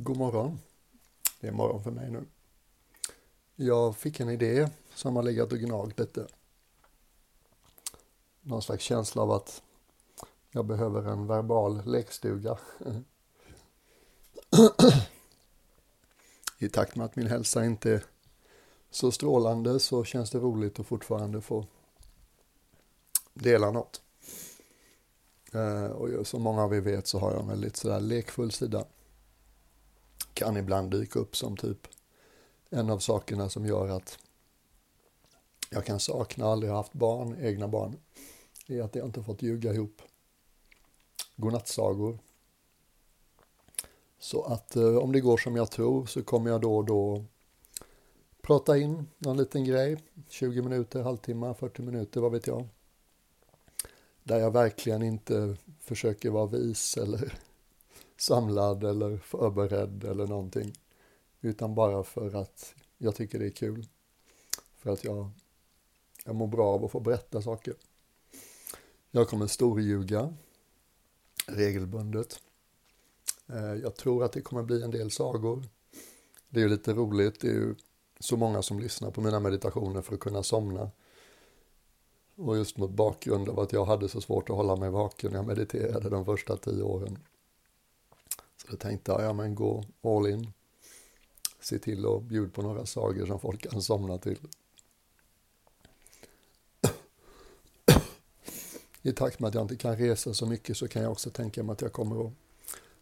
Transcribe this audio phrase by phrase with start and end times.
[0.00, 0.58] God morgon.
[1.40, 2.24] Det är morgon för mig nu.
[3.56, 6.26] Jag fick en idé som har legat och gnagt lite.
[8.40, 9.62] Någon slags känsla av att
[10.50, 12.58] jag behöver en verbal lekstuga.
[16.58, 18.04] I takt med att min hälsa inte är
[18.90, 21.66] så strålande så känns det roligt att fortfarande få
[23.34, 24.02] dela något.
[25.52, 28.84] Eh, och som många av er vet så har jag en väldigt sådär lekfull sida
[30.38, 31.88] kan ibland dyka upp som typ
[32.70, 34.18] en av sakerna som gör att
[35.70, 37.96] jag kan sakna, aldrig haft barn, egna barn,
[38.66, 40.02] är att jag inte fått ljuga ihop
[41.36, 42.18] godnattsagor.
[44.18, 47.24] Så att eh, om det går som jag tror så kommer jag då och då
[48.42, 49.96] prata in någon liten grej,
[50.28, 52.68] 20 minuter, halvtimme, 40 minuter, vad vet jag.
[54.22, 57.38] Där jag verkligen inte försöker vara vis eller
[58.20, 60.72] samlad eller förberedd eller någonting.
[61.40, 63.86] Utan bara för att jag tycker det är kul.
[64.76, 65.30] För att jag,
[66.24, 67.74] jag mår bra av att få berätta saker.
[69.10, 70.34] Jag kommer storljuga
[71.46, 72.40] regelbundet.
[73.46, 75.64] Eh, jag tror att det kommer bli en del sagor.
[76.48, 77.40] Det är ju lite roligt.
[77.40, 77.74] Det är ju
[78.20, 80.90] så många som lyssnar på mina meditationer för att kunna somna.
[82.36, 85.38] Och just mot bakgrund av att jag hade så svårt att hålla mig vaken när
[85.38, 87.18] jag mediterade de första tio åren.
[88.70, 90.52] Så tänkte ja men gå all in.
[91.60, 94.38] Se till att bjuda på några sagor som folk kan somna till.
[99.02, 101.62] I takt med att jag inte kan resa så mycket så kan jag också tänka
[101.62, 102.32] mig att jag kommer att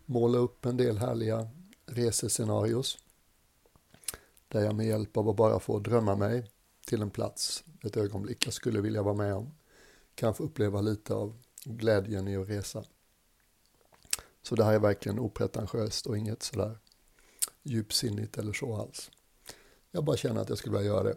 [0.05, 1.48] måla upp en del härliga
[1.87, 2.98] resescenarios.
[4.48, 6.50] Där jag med hjälp av att bara få drömma mig
[6.87, 9.55] till en plats, ett ögonblick jag skulle vilja vara med om,
[10.14, 12.84] kan få uppleva lite av glädjen i att resa.
[14.48, 16.78] Så det här är verkligen opretentiöst och inget sådär
[17.62, 19.11] djupsinnigt eller så alls.
[19.91, 21.16] Jag bara känner att jag skulle vilja göra det.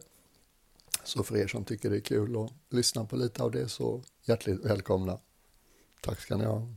[1.03, 4.03] Så för er som tycker det är kul att lyssna på lite av det så
[4.23, 5.19] hjärtligt välkomna.
[6.01, 6.67] Tack ska ni ha.